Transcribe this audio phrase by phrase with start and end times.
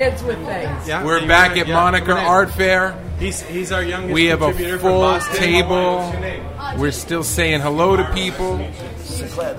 [0.00, 0.86] kids with things.
[0.86, 2.18] Yeah, We're back at Monica come.
[2.24, 2.96] Art Fair.
[3.18, 4.14] He's he's our youngest.
[4.14, 5.34] We have a contributor from full Boston.
[5.36, 5.96] table.
[5.96, 6.78] What's your name?
[6.78, 8.58] We're still saying hello to people.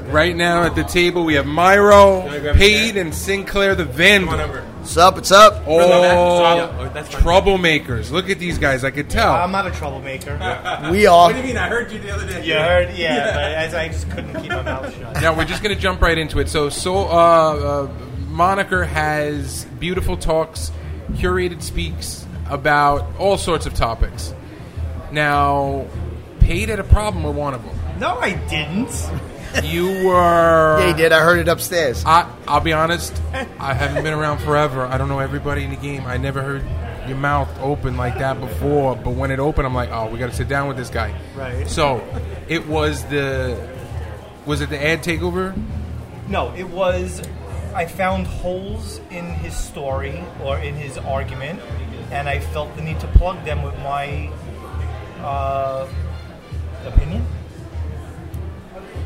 [0.09, 3.01] Right now at the table we have Myro, Can grab a Pate, chair?
[3.03, 4.39] and Sinclair the Come on Vandal.
[4.39, 4.61] over.
[4.61, 5.15] What's up?
[5.15, 5.67] What's up?
[5.67, 7.21] All Oh, that's fine.
[7.21, 8.09] troublemakers.
[8.09, 8.85] Look at these guys.
[8.85, 9.33] I could tell.
[9.35, 10.37] I'm not a troublemaker.
[10.89, 11.25] We are.
[11.25, 11.57] What do you mean?
[11.57, 12.45] I heard you the other day.
[12.45, 12.95] You heard?
[12.95, 15.15] Yeah, but as I just couldn't keep my mouth shut.
[15.21, 16.47] Now we're just going to jump right into it.
[16.47, 17.91] So, so uh, uh,
[18.39, 20.71] Moniker has beautiful talks,
[21.11, 24.33] curated speaks about all sorts of topics.
[25.11, 25.85] Now,
[26.39, 27.77] Pate had a problem with one of them.
[27.99, 29.11] No, I didn't.
[29.61, 30.79] You were.
[30.79, 31.11] Yeah, he did.
[31.11, 32.01] I heard it upstairs.
[32.05, 33.13] I, I'll be honest.
[33.59, 34.85] I haven't been around forever.
[34.85, 36.05] I don't know everybody in the game.
[36.05, 36.63] I never heard
[37.09, 38.95] your mouth open like that before.
[38.95, 41.13] But when it opened, I'm like, oh, we got to sit down with this guy.
[41.35, 41.67] Right.
[41.67, 42.01] So,
[42.47, 43.69] it was the.
[44.45, 45.61] Was it the ad takeover?
[46.29, 47.21] No, it was.
[47.73, 51.61] I found holes in his story or in his argument,
[52.11, 54.29] and I felt the need to plug them with my
[55.21, 55.87] uh,
[56.85, 57.25] opinion.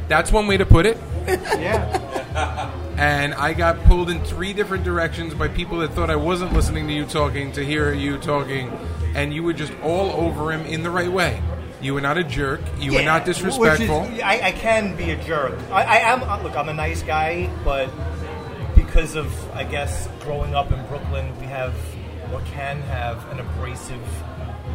[0.08, 0.98] That's one way to put it.
[1.58, 2.72] Yeah.
[2.98, 6.86] and I got pulled in three different directions by people that thought I wasn't listening
[6.88, 8.70] to you talking to hear you talking,
[9.16, 11.42] and you were just all over him in the right way.
[11.82, 12.60] You were not a jerk.
[12.80, 14.02] You were not disrespectful.
[14.02, 15.58] Which is, I, I can be a jerk.
[15.72, 16.24] I, I am.
[16.24, 17.90] uh, Look, I'm a nice guy, but
[18.94, 21.74] because of I guess growing up in Brooklyn, we have
[22.32, 24.02] or can have an abrasive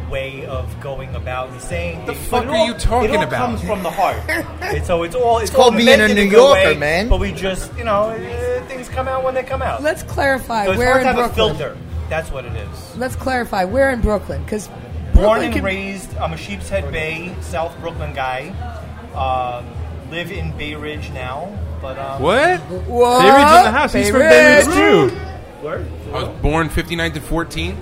[0.09, 3.13] way of going about and saying The fuck But are all- you talking about?
[3.13, 3.47] it all about?
[3.49, 4.17] comes from the heart.
[4.61, 7.07] And so it's all it's, called being a New Yorker, way, man.
[7.07, 9.81] But we just you know eh, things come out when they come out.
[9.81, 11.55] Let's clarify so it's where hard in to have Brooklyn.
[11.55, 11.77] a filter.
[12.09, 12.97] That's what it is.
[12.97, 14.67] Let's clarify where in Brooklyn, because
[15.13, 18.49] Born and raised, I'm a Sheepshead Bay, South Brooklyn guy.
[19.13, 19.65] Um,
[20.11, 22.59] live in Bay Ridge now, but um, What?
[22.87, 23.19] What?
[23.21, 23.93] Bay Ridge in the house.
[23.93, 24.75] He's from Bay Ridge Ridge.
[24.75, 25.17] too.
[25.63, 25.87] Word?
[26.13, 27.77] I was born 59 to 14.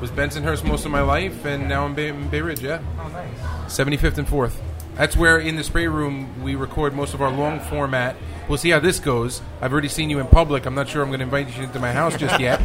[0.00, 2.60] Was Bensonhurst most of my life, and now I'm Bay, in Bay Ridge.
[2.60, 3.28] Yeah, Oh, nice.
[3.72, 4.52] 75th and 4th.
[4.94, 8.14] That's where in the spray room we record most of our long format.
[8.48, 9.40] We'll see how this goes.
[9.60, 10.66] I've already seen you in public.
[10.66, 12.58] I'm not sure I'm going to invite you into my house just yet,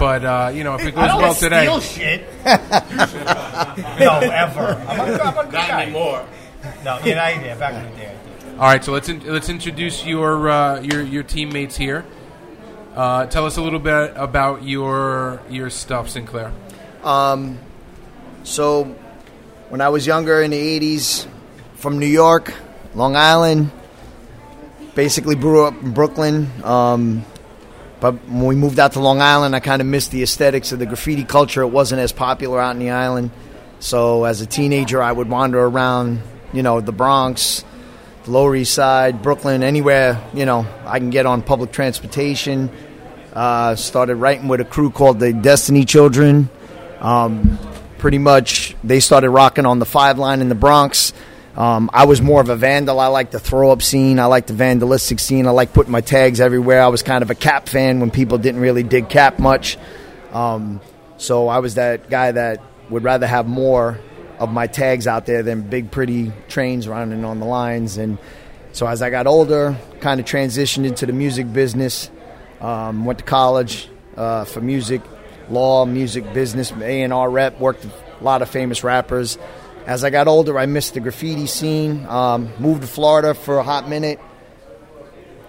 [0.00, 1.80] but uh, you know if it goes I don't well steal today.
[1.80, 2.26] shit.
[4.00, 4.84] no, ever.
[4.88, 5.82] I'm a, I'm a good guy.
[5.82, 6.26] anymore.
[6.84, 8.17] No, yeah, I, yeah, back in the day.
[8.58, 12.04] All right, so let's in, let's introduce your uh, your your teammates here.
[12.96, 16.52] Uh, tell us a little bit about your your stuff, Sinclair.
[18.42, 18.84] So,
[19.68, 21.28] when I was younger in the 80s,
[21.74, 22.52] from New York,
[22.96, 23.70] Long Island,
[24.96, 26.50] basically grew up in Brooklyn.
[26.64, 27.24] Um,
[28.00, 30.80] but when we moved out to Long Island, I kind of missed the aesthetics of
[30.80, 31.62] the graffiti culture.
[31.62, 33.30] It wasn't as popular out in the island.
[33.78, 37.64] So, as a teenager, I would wander around, you know, the Bronx,
[38.28, 42.70] Lower East Side, Brooklyn, anywhere, you know, I can get on public transportation.
[43.32, 46.50] Uh, started writing with a crew called the Destiny Children.
[47.00, 47.58] Um,
[47.98, 51.12] pretty much, they started rocking on the five line in the Bronx.
[51.56, 53.00] Um, I was more of a vandal.
[53.00, 54.20] I like the throw up scene.
[54.20, 55.46] I like the vandalistic scene.
[55.46, 56.82] I like putting my tags everywhere.
[56.82, 59.76] I was kind of a cap fan when people didn't really dig cap much.
[60.32, 60.80] Um,
[61.16, 63.98] so I was that guy that would rather have more
[64.38, 67.98] of my tags out there than big, pretty trains running on the lines.
[67.98, 68.18] And
[68.72, 72.10] so as I got older, kind of transitioned into the music business.
[72.60, 75.00] Um, went to college uh, for music,
[75.48, 77.60] law, music business, A and R rep.
[77.60, 79.38] Worked with a lot of famous rappers.
[79.86, 82.04] As I got older, I missed the graffiti scene.
[82.06, 84.20] Um, moved to Florida for a hot minute.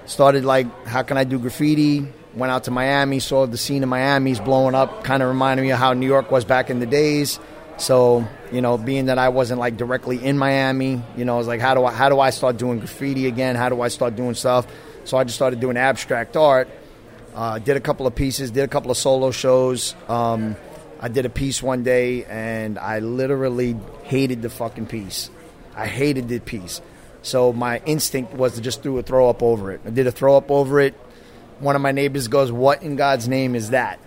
[0.06, 2.08] Started like, how can I do graffiti?
[2.36, 5.04] Went out to Miami, saw the scene in Miami's blowing up.
[5.04, 7.40] Kind of reminded me of how New York was back in the days.
[7.80, 11.48] So you know, being that I wasn't like directly in Miami, you know, I was
[11.48, 13.56] like, how do I how do I start doing graffiti again?
[13.56, 14.68] How do I start doing stuff?
[15.06, 16.68] So I just started doing abstract art.
[17.34, 19.96] Uh, did a couple of pieces, did a couple of solo shows.
[20.08, 20.56] Um,
[21.00, 25.30] I did a piece one day, and I literally hated the fucking piece.
[25.76, 26.82] I hated the piece.
[27.22, 29.82] So my instinct was to just do a throw up over it.
[29.86, 30.96] I did a throw up over it.
[31.60, 34.00] One of my neighbors goes, "What in God's name is that?"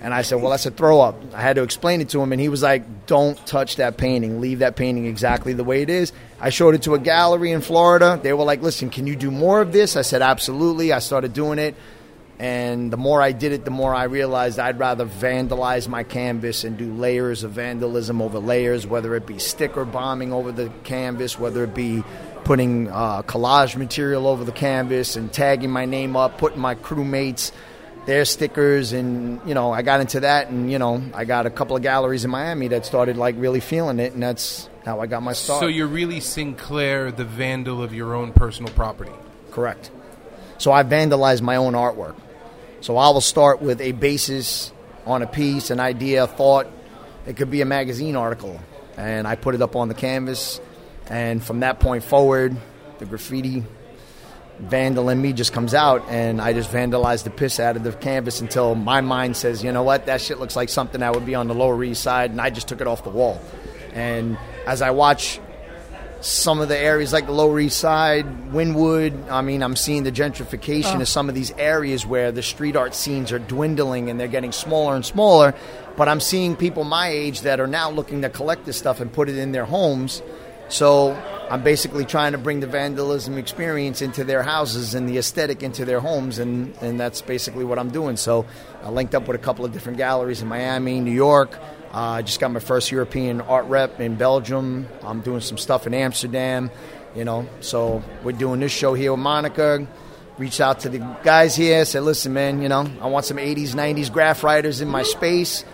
[0.00, 2.32] And I said, "Well, that's a throw up." I had to explain it to him,
[2.32, 4.40] and he was like, "Don't touch that painting.
[4.40, 7.60] Leave that painting exactly the way it is." I showed it to a gallery in
[7.60, 8.20] Florida.
[8.22, 11.32] They were like, "Listen, can you do more of this?" I said, "Absolutely." I started
[11.32, 11.74] doing it.
[12.38, 16.64] And the more I did it, the more I realized I'd rather vandalize my canvas
[16.64, 21.38] and do layers of vandalism over layers, whether it be sticker bombing over the canvas,
[21.38, 22.04] whether it be
[22.44, 27.52] putting uh, collage material over the canvas and tagging my name up, putting my crewmates
[28.06, 31.50] their stickers, and you know I got into that, and you know I got a
[31.50, 35.06] couple of galleries in Miami that started like really feeling it, and that's how I
[35.06, 35.60] got my start.
[35.60, 39.12] So you're really Sinclair, the vandal of your own personal property.
[39.50, 39.90] Correct.
[40.58, 42.16] So I vandalize my own artwork.
[42.80, 44.72] So I will start with a basis
[45.04, 46.68] on a piece, an idea, a thought.
[47.26, 48.60] It could be a magazine article,
[48.96, 50.60] and I put it up on the canvas.
[51.08, 52.56] And from that point forward,
[52.98, 53.64] the graffiti
[54.58, 57.92] vandal in me just comes out, and I just vandalize the piss out of the
[57.92, 61.26] canvas until my mind says, you know what, that shit looks like something that would
[61.26, 63.40] be on the Lower East Side, and I just took it off the wall.
[63.92, 65.40] And as I watch
[66.20, 69.30] some of the areas like the Lower East Side, Wynwood.
[69.30, 71.02] I mean, I'm seeing the gentrification oh.
[71.02, 74.52] of some of these areas where the street art scenes are dwindling and they're getting
[74.52, 75.54] smaller and smaller.
[75.96, 79.12] But I'm seeing people my age that are now looking to collect this stuff and
[79.12, 80.22] put it in their homes.
[80.68, 81.14] So
[81.48, 85.84] I'm basically trying to bring the vandalism experience into their houses and the aesthetic into
[85.84, 88.16] their homes, and, and that's basically what I'm doing.
[88.16, 88.46] So
[88.82, 91.56] I linked up with a couple of different galleries in Miami, New York.
[91.94, 94.88] Uh, I just got my first European art rep in Belgium.
[95.02, 96.68] I'm doing some stuff in Amsterdam,
[97.14, 97.48] you know.
[97.60, 99.86] So we're doing this show here with Moniker.
[100.38, 103.74] Reached out to the guys here, said, "Listen, man, you know, I want some '80s,
[103.74, 105.64] '90s graph writers in my space.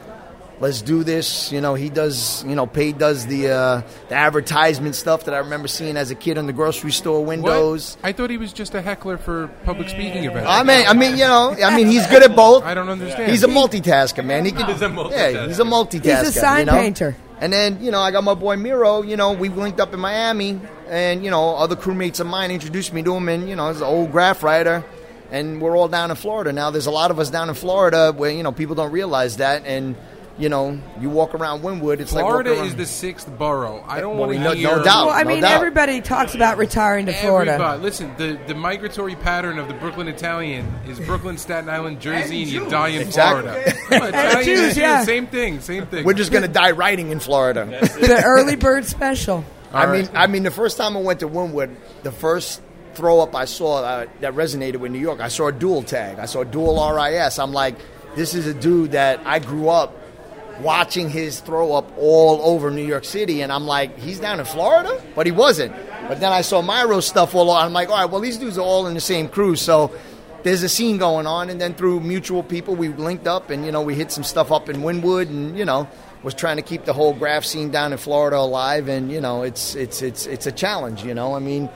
[0.60, 4.94] Let's do this." You know, he does, you know, Pay does the uh, the advertisement
[4.94, 7.28] stuff that I remember seeing as a kid on the grocery store What?
[7.28, 7.96] windows.
[8.02, 10.49] I thought he was just a heckler for public speaking events.
[10.49, 12.64] I mean, I mean, you know, I mean, he's good at both.
[12.64, 13.31] I don't understand.
[13.31, 14.44] He's a multitasker, man.
[14.44, 14.66] He can.
[14.69, 15.46] He's a Yeah, multitasker.
[15.49, 16.25] he's a multitasker.
[16.25, 16.72] He's a sign you know?
[16.72, 17.16] painter.
[17.40, 19.02] And then you know, I got my boy Miro.
[19.02, 22.93] You know, we linked up in Miami, and you know, other crewmates of mine introduced
[22.93, 24.84] me to him, and you know, he's an old graph writer.
[25.32, 26.70] And we're all down in Florida now.
[26.70, 29.64] There's a lot of us down in Florida where you know people don't realize that,
[29.66, 29.96] and
[30.38, 33.84] you know, you walk around Wynwood, it's Florida like walking is the sixth borough.
[33.87, 34.76] I don't Well, want to no- hear.
[34.76, 35.06] no doubt.
[35.06, 35.52] Well, I no mean, doubt.
[35.52, 37.52] everybody talks about retiring to Florida.
[37.52, 38.14] Everybody, listen.
[38.17, 42.69] The, the migratory pattern of the Brooklyn Italian is Brooklyn, Staten Island, Jersey, and you
[42.70, 43.43] die in Exactly.
[43.50, 43.75] Florida.
[43.90, 45.05] Well, Italian Jews, yeah.
[45.05, 45.61] Same thing.
[45.61, 46.05] Same thing.
[46.05, 47.67] We're just gonna die writing in Florida.
[47.67, 49.44] the early bird special.
[49.73, 50.11] I All mean, right.
[50.14, 52.61] I mean, the first time I went to Wynwood, the first
[52.94, 56.19] throw up I saw uh, that resonated with New York, I saw a dual tag.
[56.19, 57.38] I saw a dual RIS.
[57.38, 57.76] I'm like,
[58.14, 59.96] this is a dude that I grew up
[60.60, 64.46] watching his throw up all over New York City, and I'm like, he's down in
[64.46, 65.75] Florida, but he wasn't.
[66.08, 67.50] But then I saw Myro stuff all.
[67.50, 69.93] I'm like, all right, well, these dudes are all in the same crew, so.
[70.44, 73.70] There's a scene going on, and then through mutual people, we linked up, and you
[73.70, 75.88] know, we hit some stuff up in Wynwood, and you know,
[76.25, 79.43] was trying to keep the whole graph scene down in Florida alive, and you know,
[79.44, 81.05] it's it's it's it's a challenge.
[81.05, 81.70] You know, I mean,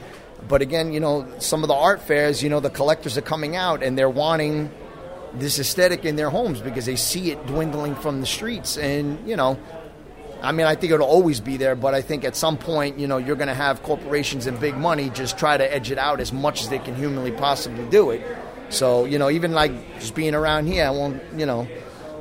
[0.47, 3.55] but again, you know, some of the art fairs, you know, the collectors are coming
[3.55, 4.71] out and they're wanting
[5.33, 9.35] this aesthetic in their homes because they see it dwindling from the streets, and you
[9.35, 9.59] know.
[10.39, 13.07] I mean, I think it'll always be there, but I think at some point, you
[13.07, 16.19] know, you're going to have corporations and big money just try to edge it out
[16.19, 18.21] as much as they can humanly possibly do it.
[18.69, 21.67] So, you know, even like just being around here, I won't, you know,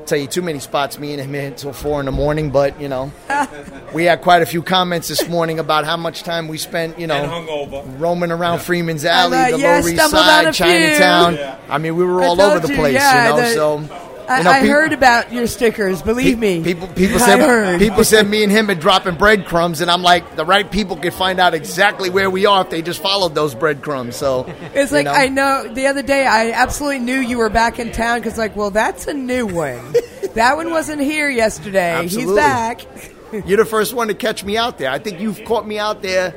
[0.06, 2.88] tell you too many spots me and him until four in the morning, but, you
[2.88, 3.12] know,
[3.94, 7.06] we had quite a few comments this morning about how much time we spent, you
[7.06, 10.54] know, roaming around Freeman's Alley, Uh, the yeah, Lower East Side.
[10.54, 11.34] Chinatown.
[11.34, 11.58] Yeah.
[11.68, 14.05] I mean, we were I all over the you, place, yeah, you know, the- so.
[14.28, 16.02] I, you know, I heard about your stickers.
[16.02, 16.62] Believe me.
[16.62, 20.44] People, people said people said me and him are dropping breadcrumbs, and I'm like, the
[20.44, 24.16] right people could find out exactly where we are if they just followed those breadcrumbs.
[24.16, 25.12] So It's like know.
[25.12, 25.72] I know.
[25.72, 29.06] The other day, I absolutely knew you were back in town because, like, well, that's
[29.06, 29.94] a new one.
[30.34, 32.06] that one wasn't here yesterday.
[32.06, 32.86] He's back.
[33.46, 34.90] You're the first one to catch me out there.
[34.90, 36.34] I think you've caught me out there.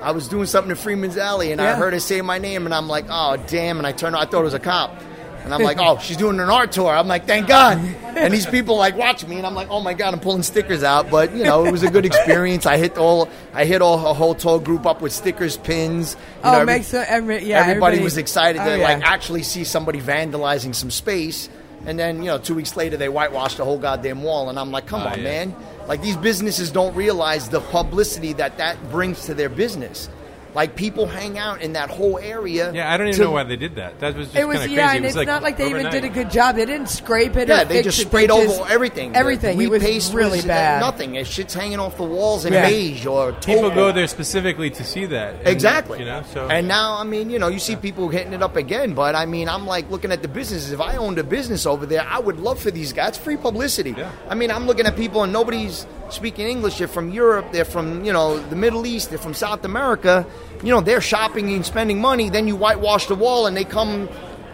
[0.00, 2.74] I was doing something in Freeman's Alley, and I heard her say my name, and
[2.74, 3.78] I'm like, oh damn!
[3.78, 4.98] And I turned, I thought it was a cop.
[5.44, 6.90] And I'm like, oh, she's doing an art tour.
[6.90, 7.78] I'm like, thank God.
[8.16, 10.82] And these people like watch me, and I'm like, oh my God, I'm pulling stickers
[10.82, 11.10] out.
[11.10, 12.66] But you know, it was a good experience.
[12.66, 16.14] I hit all, I hit all a whole tour group up with stickers, pins.
[16.14, 17.60] You Oh, know, every- makes so, every, yeah.
[17.60, 18.94] everybody, was excited oh, to yeah.
[18.94, 21.48] like actually see somebody vandalizing some space.
[21.86, 24.70] And then you know, two weeks later, they whitewashed the whole goddamn wall, and I'm
[24.70, 25.24] like, come Oh, on, yeah.
[25.24, 25.56] man!
[25.88, 30.10] Like these businesses don't realize the publicity that that brings to their business.
[30.54, 32.72] Like people hang out in that whole area.
[32.72, 34.00] Yeah, I don't even to- know why they did that.
[34.00, 34.80] That was just It was yeah, crazy.
[34.80, 36.56] and it was it's like not like they even did a good job.
[36.56, 37.48] They didn't scrape it.
[37.48, 38.06] Yeah, or they fix just it.
[38.08, 39.14] sprayed They over just- everything.
[39.14, 39.58] Everything.
[39.58, 40.80] The it was paste really was, uh, bad.
[40.80, 41.14] Nothing.
[41.14, 42.68] It shit's hanging off the walls in Yeah.
[42.68, 43.74] beige or People taupe.
[43.74, 45.34] go there specifically to see that.
[45.40, 46.00] and, Exactly.
[46.00, 48.56] You know, so and now, I mean, you know, you see people hitting it up
[48.56, 50.72] again, but I mean, I'm like looking at the businesses.
[50.72, 53.10] If I owned a business over there, I would love for these guys.
[53.10, 53.94] It's free publicity.
[53.96, 54.10] Yeah.
[54.28, 56.78] I mean, I'm looking at people and nobody's speaking English.
[56.78, 57.46] They're from Europe.
[57.52, 59.10] They're from, you know, the Middle East.
[59.10, 60.26] They're from South America.
[60.62, 62.28] You know, they're shopping and spending money.
[62.30, 64.08] Then you whitewash the wall and they come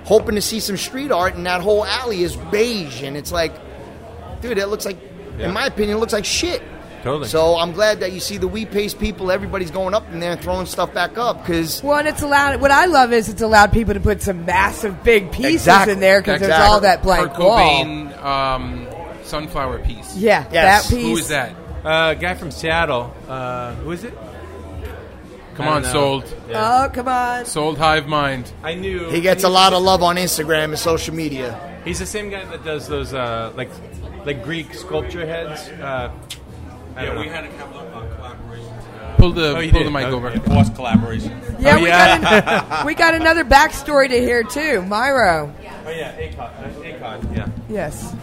[0.04, 3.02] hoping to see some street art, and that whole alley is beige.
[3.02, 3.52] And it's like,
[4.40, 4.96] dude, it looks like,
[5.38, 5.48] Yeah.
[5.48, 6.62] in my opinion, it looks like shit.
[7.02, 7.28] Totally.
[7.28, 9.30] So I'm glad that you see the wheat paste people.
[9.30, 12.60] Everybody's going up in there and throwing stuff back up because Well, and it's allowed.
[12.60, 15.92] What I love is it's allowed people to put some massive big pieces Exactly.
[15.94, 17.58] in there because there's all that blank Kurt wall.
[17.58, 18.85] Cobain um,
[19.26, 20.16] sunflower piece.
[20.16, 20.88] Yeah, Yes.
[20.88, 21.04] that piece.
[21.06, 21.54] Who is that?
[21.84, 23.14] uh, guy from Seattle.
[23.28, 24.14] Uh, who is it?
[25.54, 25.92] Come I on, don't know.
[25.92, 26.34] sold.
[26.54, 27.44] Oh, come on.
[27.46, 28.52] Sold Hive Mind.
[28.62, 31.78] I knew he gets a lot of love on Instagram and social media.
[31.84, 33.70] He's the same guy that does those uh, like
[34.26, 35.68] like Greek sculpture heads.
[35.68, 36.10] Uh,
[36.94, 37.20] I don't Yeah, know.
[37.20, 39.16] we had a couple of uh, collaborations.
[39.16, 39.86] Pull the Oh, you pull did?
[39.86, 40.14] the mic Okay.
[40.14, 40.30] over.
[40.40, 41.40] Forced collaboration.
[41.58, 42.20] Yeah, Oh, we yeah.
[42.20, 44.82] got an, we got another backstory to hear too.
[44.82, 45.50] Myro.
[45.86, 46.38] Oh yeah, Akon.
[46.40, 47.36] Uh, Akon.
[47.36, 47.48] Yeah.
[47.70, 48.14] Yes.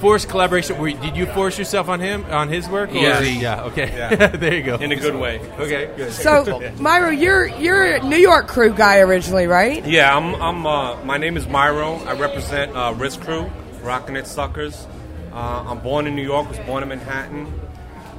[0.00, 0.78] Forced collaboration.
[0.78, 2.90] Were, did you force yourself on him on his work?
[2.90, 3.36] Or Yes.
[3.36, 3.64] Yeah.
[3.64, 3.90] Okay.
[3.96, 4.26] Yeah.
[4.28, 4.76] there you go.
[4.76, 5.40] In a good way.
[5.58, 5.90] Okay.
[5.96, 6.12] Good.
[6.12, 6.44] So,
[6.76, 9.84] Myro, you're you're a New York crew guy originally, right?
[9.84, 10.34] Yeah, I'm.
[10.40, 12.04] I'm uh, my name is Myro.
[12.06, 13.50] I represent uh, Risk Crew,
[13.82, 14.86] Rockin' It Suckers.
[15.32, 16.48] Uh, I'm born in New York.
[16.48, 17.52] Was born in Manhattan.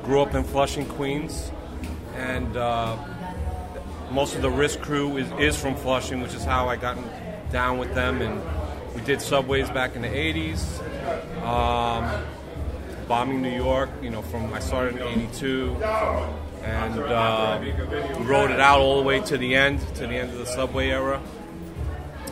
[0.03, 1.51] Grew up in Flushing, Queens,
[2.15, 2.97] and uh,
[4.11, 6.97] most of the Risk Crew is, is from Flushing, which is how I got
[7.51, 8.21] down with them.
[8.21, 8.41] And
[8.99, 10.61] we did subways back in the '80s.
[11.43, 12.25] Um,
[13.07, 13.89] bombing New York.
[14.01, 15.77] You know, from I started in '82,
[16.63, 17.61] and uh,
[18.19, 20.89] rode it out all the way to the end, to the end of the subway
[20.89, 21.21] era,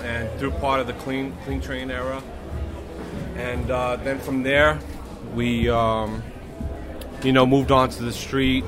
[0.02, 2.22] and through part of the clean clean train era,
[3.36, 4.78] and uh, then from there,
[5.34, 6.22] we um,
[7.24, 8.66] you know moved on to the street,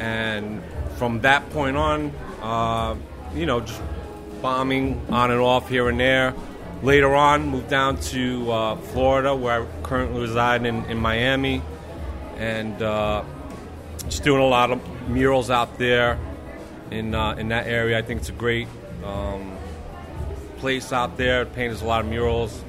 [0.00, 0.62] and
[0.96, 2.12] from that point on,
[2.42, 2.96] uh,
[3.34, 3.80] you know, just
[4.40, 6.34] bombing on and off here and there.
[6.82, 11.62] Later on, moved down to uh, Florida, where I currently reside in, in Miami,
[12.38, 13.22] and uh,
[14.04, 16.18] just doing a lot of murals out there
[16.90, 17.98] in uh, in that area.
[17.98, 18.66] I think it's a great
[19.04, 19.58] um,
[20.56, 21.44] place out there.
[21.44, 22.64] Painters a lot of murals.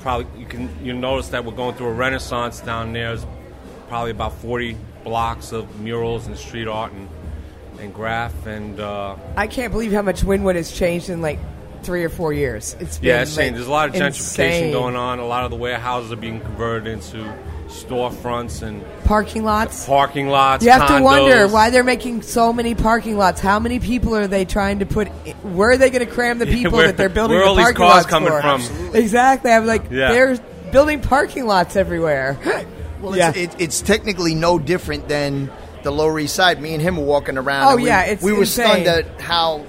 [0.00, 3.16] Probably you can you notice that we're going through a renaissance down there.
[3.16, 3.26] There's
[3.88, 7.08] probably about 40 blocks of murals and street art and
[7.84, 8.80] and graph and.
[8.80, 11.38] Uh, I can't believe how much Wynwood has changed in like
[11.82, 12.74] three or four years.
[12.80, 13.58] It's been Yeah, it's like, changed.
[13.58, 14.06] There's a lot of gentrification
[14.60, 14.72] insane.
[14.72, 15.18] going on.
[15.18, 17.32] A lot of the warehouses are being converted into
[17.68, 19.84] storefronts and Parking lots.
[19.86, 20.64] parking lots.
[20.64, 23.40] You have to wonder why they're making so many parking lots.
[23.40, 25.08] How many people are they trying to put?
[25.42, 27.54] Where are they going to cram the people where- that they're building where the all
[27.56, 28.40] these parking cars lots coming for?
[28.40, 28.94] from?
[28.96, 29.50] Exactly.
[29.52, 30.12] I'm like, Yeah.
[30.12, 30.36] they're
[30.72, 32.38] building parking lots everywhere.
[33.00, 33.32] Well, yeah.
[33.34, 35.50] it's, it, it's technically no different than
[35.84, 36.60] the Lower East Side.
[36.60, 37.72] Me and him were walking around.
[37.72, 38.84] Oh, we, yeah, it's we were insane.
[38.84, 39.64] stunned at how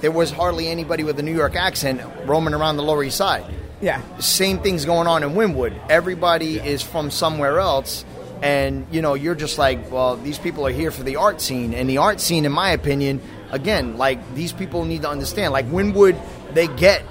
[0.00, 3.44] there was hardly anybody with a New York accent roaming around the Lower East Side.
[3.80, 4.00] yeah.
[4.18, 5.78] Same thing's going on in Wynwood.
[5.88, 8.04] Everybody is from somewhere else,
[8.42, 11.74] and you know you're just like, well, these people are here for the art scene,
[11.74, 13.20] and the art scene, in my opinion,
[13.50, 15.52] again, like these people need to understand.
[15.52, 16.18] Like Wynwood,
[16.54, 17.02] they get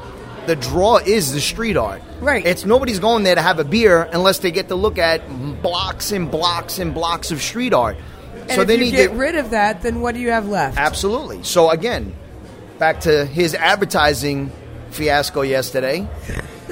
[0.47, 2.01] the draw is the street art.
[2.19, 2.45] Right.
[2.45, 5.27] It's nobody's going there to have a beer unless they get to look at
[5.61, 7.97] blocks and blocks and blocks of street art.
[8.33, 10.31] And so if they you need get to rid of that, then what do you
[10.31, 10.77] have left?
[10.77, 11.43] Absolutely.
[11.43, 12.15] So again,
[12.79, 14.51] back to his advertising
[14.89, 16.07] fiasco yesterday.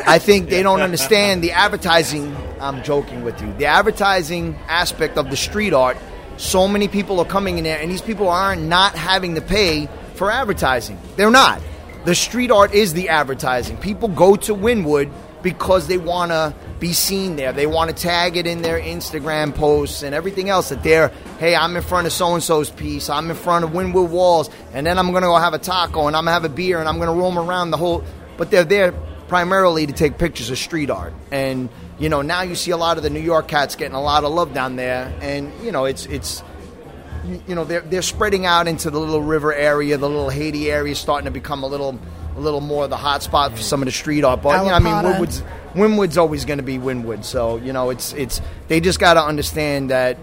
[0.05, 2.35] I think they don't understand the advertising.
[2.59, 3.53] I'm joking with you.
[3.53, 5.97] The advertising aspect of the street art.
[6.37, 9.87] So many people are coming in there, and these people are not having to pay
[10.15, 10.99] for advertising.
[11.15, 11.61] They're not.
[12.05, 13.77] The street art is the advertising.
[13.77, 17.51] People go to Wynwood because they want to be seen there.
[17.51, 21.09] They want to tag it in their Instagram posts and everything else that they're,
[21.39, 24.51] hey, I'm in front of so and so's piece, I'm in front of Wynwood Walls,
[24.71, 26.49] and then I'm going to go have a taco and I'm going to have a
[26.49, 28.03] beer and I'm going to roam around the whole.
[28.37, 28.91] But they're there
[29.27, 31.13] primarily to take pictures of street art.
[31.31, 34.01] And, you know, now you see a lot of the New York cats getting a
[34.01, 35.11] lot of love down there.
[35.21, 36.43] And, you know, it's, it's,
[37.47, 40.95] you know they're they're spreading out into the little river area, the little Haiti area,
[40.95, 41.99] starting to become a little
[42.35, 44.41] a little more the hot spot for some of the street art.
[44.41, 47.23] But you know, I mean, Wynwood's Wynwood's always going to be Wynwood.
[47.23, 50.17] So you know, it's it's they just got to understand that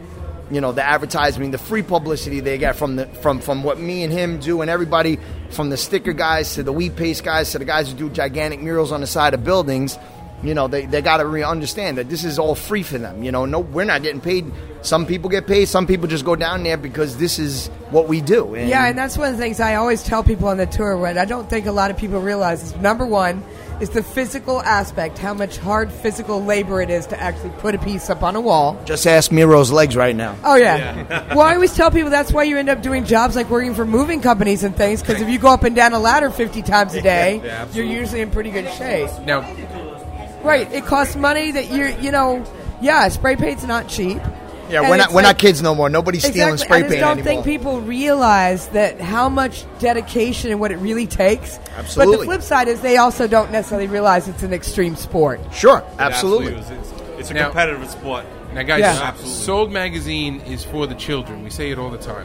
[0.50, 4.02] you know the advertising, the free publicity they get from the from from what me
[4.02, 5.18] and him do, and everybody
[5.50, 8.60] from the sticker guys to the wheat paste guys to the guys who do gigantic
[8.60, 9.98] murals on the side of buildings.
[10.42, 13.22] You know, they, they got to re- understand that this is all free for them.
[13.22, 14.52] You know, no, we're not getting paid.
[14.82, 15.66] Some people get paid.
[15.68, 18.54] Some people just go down there because this is what we do.
[18.54, 20.96] And Yeah, and that's one of the things I always tell people on the tour.
[20.96, 23.44] What I don't think a lot of people realize is number one
[23.80, 27.78] is the physical aspect, how much hard physical labor it is to actually put a
[27.78, 28.80] piece up on a wall.
[28.84, 30.36] just ask Miro's legs right now.
[30.44, 31.28] Oh yeah.
[31.34, 33.84] well, I always tell people that's why you end up doing jobs like working for
[33.84, 36.94] moving companies and things because if you go up and down a ladder fifty times
[36.94, 39.10] a day, Yeah, you're usually in pretty good shape.
[39.24, 39.42] Now,
[40.42, 40.70] Right.
[40.72, 42.44] It costs money that you're, you know,
[42.80, 44.20] yeah, spray paint's not cheap.
[44.72, 45.90] Yeah, And we're not we're like- not kids no more.
[45.90, 46.64] Nobody's stealing Exactly.
[46.64, 50.76] spray I just paint don't think people realize that how much dedication and what it
[50.78, 51.58] really takes.
[51.76, 52.16] Absolutely.
[52.16, 55.40] But the flip side is they also don't necessarily realize it's an extreme sport.
[55.52, 56.54] sure, It absolutely.
[56.54, 56.70] It's,
[57.18, 58.24] it's a Now- competitive sport.
[58.54, 59.12] now, guys, Yeah.
[59.24, 61.44] Sold Magazine is for the children.
[61.44, 62.24] We say it all the time.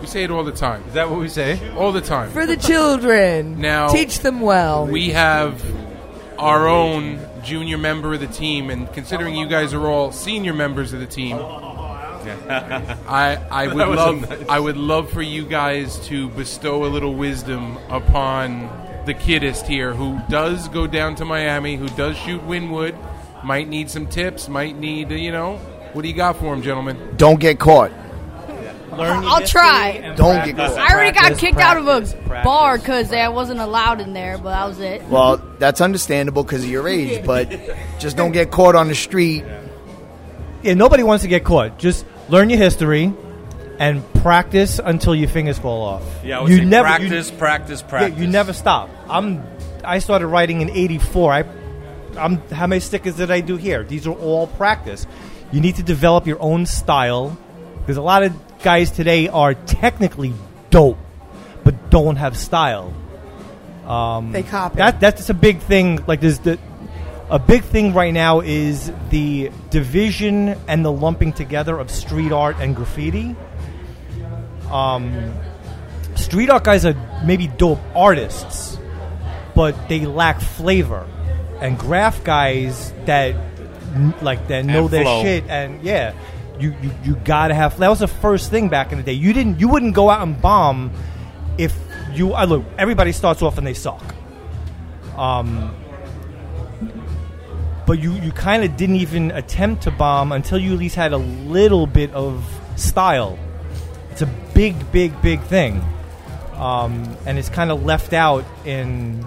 [0.00, 0.82] we say it all the time.
[0.88, 1.60] Is that what we say?
[1.76, 2.30] All the time.
[2.30, 3.60] For the children.
[3.60, 4.86] Now- teach them well.
[4.86, 5.62] we have
[6.38, 10.92] our own junior member of the team, and considering you guys are all senior members
[10.92, 14.48] of the team, I I would love nice.
[14.48, 18.68] I would love for you guys to bestow a little wisdom upon
[19.06, 22.96] the kiddest here who does go down to Miami, who does shoot Wynwood,
[23.42, 25.56] might need some tips, might need, uh, you know,
[25.94, 27.14] what do you got for him, gentlemen?
[27.16, 27.90] Don't get caught.
[28.96, 30.14] Learn I'll try.
[30.16, 30.90] Don't get practice, caught.
[30.90, 32.44] I already got practice, kicked out of a practice.
[32.44, 35.02] bar because I wasn't allowed in there, but that was it.
[35.04, 37.50] Well, that's understandable because of your age, but
[37.98, 39.44] just don't get caught on the street.
[40.62, 41.78] Yeah, nobody wants to get caught.
[41.78, 43.12] Just learn your history
[43.78, 46.02] and practice until your fingers fall off.
[46.24, 48.18] Yeah, I would you say never you- practice, practice, Yeah, practice.
[48.18, 48.90] you never stop.
[49.08, 49.44] I'm.
[49.84, 51.32] I started writing in '84.
[51.32, 51.44] I,
[52.16, 52.38] I'm.
[52.50, 53.84] How many stickers did I do here?
[53.84, 55.06] These are all practice.
[55.52, 57.38] You need to develop your own style
[57.78, 60.32] because a lot of guys today are technically
[60.70, 60.98] dope,
[61.64, 62.92] but don't have style.
[63.86, 64.76] Um, They copy.
[64.76, 66.04] That that's a big thing.
[66.06, 66.58] Like there's the
[67.30, 72.56] a big thing right now is the division and the lumping together of street art
[72.58, 73.36] and graffiti.
[74.70, 75.34] Um,
[76.14, 78.78] street art guys are maybe dope artists,
[79.54, 81.06] but they lack flavor.
[81.60, 83.34] And graph guys that
[84.22, 85.22] like that know And their flow.
[85.22, 86.12] shit and yeah,
[86.60, 87.78] you, you you gotta have.
[87.78, 89.12] That was the first thing back in the day.
[89.12, 90.92] You didn't you wouldn't go out and bomb
[91.56, 91.76] if
[92.12, 92.64] you I look.
[92.76, 94.02] Everybody starts off and they suck.
[95.16, 95.74] Um,
[97.88, 101.14] but you, you kind of didn't even attempt to bomb until you at least had
[101.14, 102.44] a little bit of
[102.76, 103.38] style.
[104.10, 105.82] It's a big, big, big thing.
[106.52, 109.24] Um, and it's kind of left out in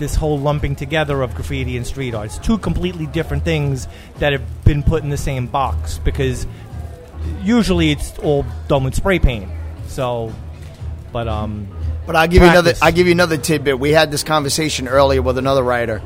[0.00, 2.26] this whole lumping together of graffiti and street art.
[2.26, 3.86] It's two completely different things
[4.18, 6.44] that have been put in the same box because
[7.44, 9.48] usually it's all done with spray paint.
[9.86, 10.32] So,
[11.12, 11.68] but um,
[12.06, 12.72] But I'll give you another.
[12.82, 13.78] I'll give you another tidbit.
[13.78, 16.02] We had this conversation earlier with another writer.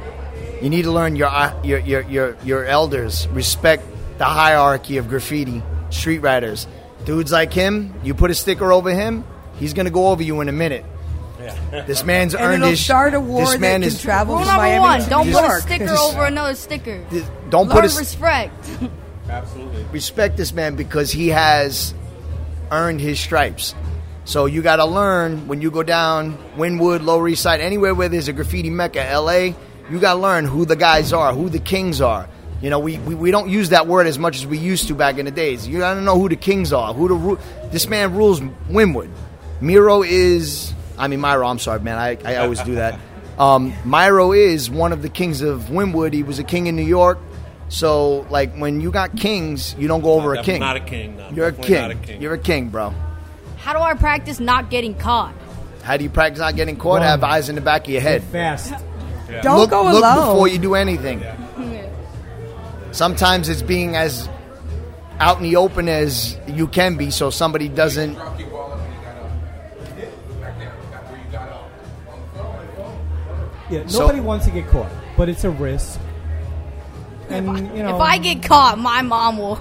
[0.60, 3.26] You need to learn your uh, your your your, your elders.
[3.28, 3.84] Respect
[4.18, 6.66] the hierarchy of graffiti street writers.
[7.04, 9.24] Dudes like him, you put a sticker over him,
[9.56, 10.84] he's gonna go over you in a minute.
[11.86, 12.84] This man's and earned it'll his.
[12.84, 14.00] start a war this that man can is.
[14.02, 15.60] travel Rule from number Miami one: to don't New put a York.
[15.62, 17.04] sticker over another sticker.
[17.50, 18.68] Don't Learn put a s- respect.
[19.28, 19.84] Absolutely.
[19.92, 21.94] respect this man because he has
[22.70, 23.74] earned his stripes.
[24.26, 28.08] So you got to learn when you go down Wynwood, Lower East Side, anywhere where
[28.08, 29.54] there's a graffiti mecca, L.A.
[29.90, 32.26] You got to learn who the guys are, who the kings are.
[32.62, 34.94] You know, we, we, we don't use that word as much as we used to
[34.94, 35.68] back in the days.
[35.68, 36.94] You got to know who the kings are.
[36.94, 37.38] Who the ru-
[37.70, 39.10] this man rules Wynwood.
[39.60, 41.48] Miro is, I mean Myro.
[41.48, 41.98] I'm sorry, man.
[41.98, 42.98] I, I always do that.
[43.38, 46.12] Um, Myro is one of the kings of Wynwood.
[46.12, 47.18] He was a king in New York.
[47.68, 50.60] So, like, when you got kings, you don't go over a king.
[50.60, 51.30] not a king, no.
[51.30, 51.74] You're a king.
[51.74, 52.22] not a king.
[52.22, 52.94] You're a king, bro.
[53.56, 55.34] How do I practice not getting caught?
[55.82, 57.00] How do you practice not getting caught?
[57.00, 57.02] Run.
[57.02, 58.22] Have eyes in the back of your head.
[58.24, 58.72] fast.
[59.42, 61.24] Don't look, go look before you do anything.
[62.92, 64.28] Sometimes it's being as
[65.18, 68.16] out in the open as you can be, so somebody doesn't.
[73.74, 75.98] Yeah, So- nobody wants to get caught, but it's a risk.
[77.28, 79.58] And you know, If I get caught, my mom will.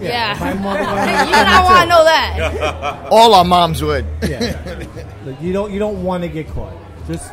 [0.00, 3.08] Yeah, if my mother- you and I want to know that.
[3.10, 4.04] All our moms would.
[4.28, 4.86] yeah,
[5.24, 6.74] Look, you don't you don't want to get caught.
[7.06, 7.30] Just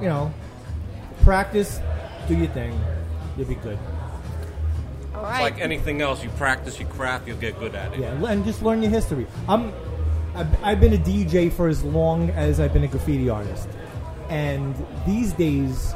[0.00, 0.32] you know,
[1.22, 1.80] practice,
[2.28, 2.78] do your thing,
[3.36, 3.78] you'll be good.
[5.14, 5.42] All It's right.
[5.42, 6.22] like anything else.
[6.22, 8.00] You practice, your craft, you'll get good at it.
[8.00, 9.26] Yeah, and just learn your history.
[9.48, 9.72] I'm,
[10.34, 13.68] I've, I've been a DJ for as long as I've been a graffiti artist,
[14.32, 14.74] and
[15.06, 15.94] these days,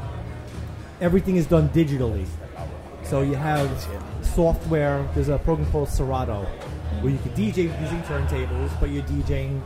[1.01, 2.27] everything is done digitally.
[3.03, 3.71] So you have
[4.21, 5.09] software.
[5.15, 6.45] There's a program called Serato,
[7.01, 9.63] where you can DJ using turntables, but you're DJing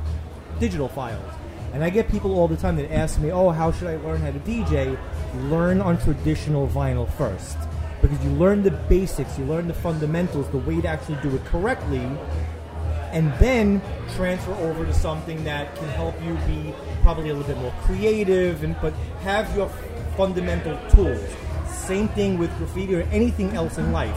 [0.61, 1.33] digital files.
[1.72, 4.20] And I get people all the time that ask me, "Oh, how should I learn
[4.20, 4.96] how to DJ?"
[5.48, 7.56] Learn on traditional vinyl first,
[8.00, 11.44] because you learn the basics, you learn the fundamentals, the way to actually do it
[11.44, 12.06] correctly,
[13.12, 13.83] and then
[14.14, 18.62] transfer over to something that can help you be probably a little bit more creative
[18.62, 18.92] and but
[19.23, 19.68] have your
[20.16, 21.20] fundamental tools.
[21.68, 24.16] Same thing with graffiti or anything else in life.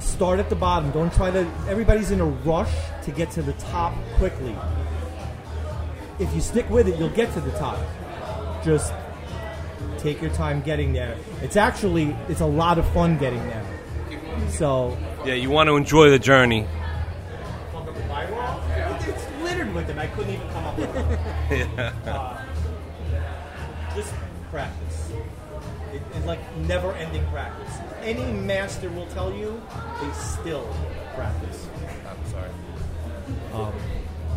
[0.00, 0.90] Start at the bottom.
[0.90, 4.56] Don't try to everybody's in a rush to get to the top quickly.
[6.18, 7.78] If you stick with it, you'll get to the top.
[8.64, 8.92] Just
[9.98, 11.16] take your time getting there.
[11.42, 13.64] It's actually it's a lot of fun getting there.
[14.48, 14.96] So
[15.28, 16.66] Yeah, you want to enjoy the journey.
[19.02, 19.98] it's littered with them.
[19.98, 21.92] I couldn't even come up with them.
[22.06, 22.42] Uh,
[23.94, 24.14] just
[24.50, 25.10] practice.
[25.92, 27.70] It, it's like never-ending practice.
[28.00, 29.60] Any master will tell you
[30.00, 30.66] they still
[31.14, 31.68] practice.
[32.08, 32.50] I'm sorry.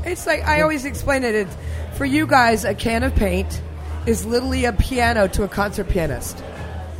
[0.03, 1.35] It's like I always explain it.
[1.35, 1.55] It's,
[1.95, 3.61] for you guys, a can of paint
[4.05, 6.43] is literally a piano to a concert pianist.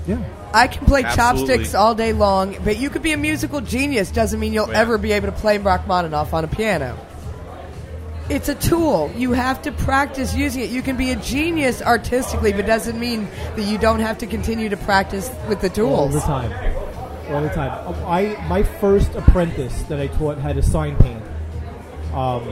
[0.07, 0.23] Yeah.
[0.53, 1.47] I can play Absolutely.
[1.47, 4.11] chopsticks all day long, but you could be a musical genius.
[4.11, 4.79] Doesn't mean you'll Yeah.
[4.79, 6.97] ever be able to play Rachmaninoff on a piano.
[8.29, 9.11] It's a tool.
[9.17, 10.69] You have to practice using it.
[10.69, 14.69] You can be a genius artistically, but doesn't mean that you don't have to continue
[14.69, 15.99] to practice with the tools.
[15.99, 16.51] all the time,
[17.31, 17.95] all the time.
[18.07, 21.21] I my first apprentice that I taught had a sign paint.
[22.13, 22.43] Um,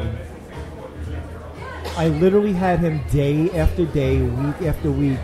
[1.97, 5.19] I literally had him day after day, week after week,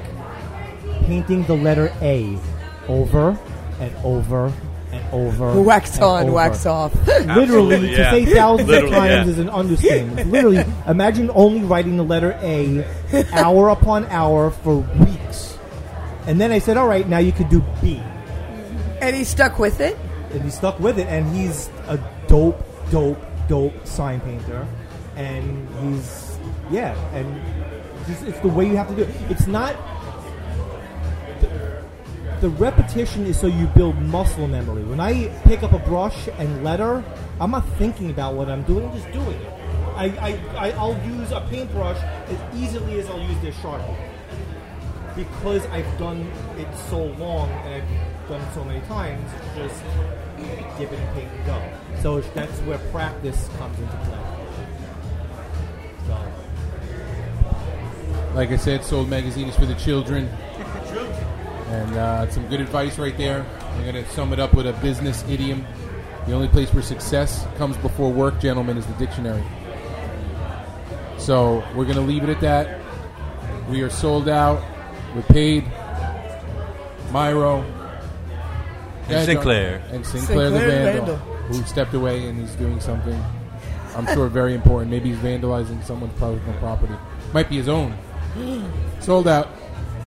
[1.06, 2.38] painting the letter A
[2.88, 3.38] over
[3.80, 4.54] and over
[4.92, 5.62] and over.
[5.62, 6.32] Wax and on, over.
[6.34, 6.96] wax off.
[7.08, 9.32] Literally, Absolutely, to say thousands Literally, of times yeah.
[9.32, 10.32] is an understatement.
[10.32, 12.86] Literally, imagine only writing the letter A
[13.34, 15.58] hour upon hour for weeks.
[16.28, 18.02] And then I said, all right, now you could do B.
[19.02, 19.98] and he stuck with it.
[20.32, 24.68] And he stuck with it, and he's a dope, dope, dope sign painter.
[25.16, 26.38] And he's,
[26.72, 27.42] yeah, and
[28.08, 29.10] it's, it's the way you have to do it.
[29.30, 29.76] It's not.
[32.46, 34.84] The repetition is so you build muscle memory.
[34.84, 37.04] When I pick up a brush and letter,
[37.42, 39.52] I'm not thinking about what I'm doing, I'm just doing it.
[39.96, 43.98] I, I, I'll use a paintbrush as easily as I'll use this Sharpie.
[45.16, 49.82] Because I've done it so long and I've done so many times, just
[50.78, 51.60] dip it and paint and go.
[52.04, 54.20] So that's where practice comes into play.
[56.06, 56.16] So,
[58.36, 60.30] Like I said, Sold Magazine is for the children.
[61.68, 63.46] And uh, some good advice right there.
[63.62, 65.66] I'm going to sum it up with a business idiom.
[66.28, 69.44] The only place where success comes before work, gentlemen, is the dictionary.
[71.18, 72.82] So we're going to leave it at that.
[73.70, 74.64] We are sold out.
[75.16, 75.64] We're paid.
[77.10, 77.64] Myro.
[79.08, 79.84] And Sinclair.
[79.92, 81.16] And Sinclair, the Vandal, Vandal.
[81.48, 83.24] who stepped away and he's doing something,
[83.96, 84.92] I'm sure, very important.
[84.92, 86.96] Maybe he's vandalizing someone's personal property.
[87.34, 87.96] Might be his own.
[89.00, 89.48] Sold out.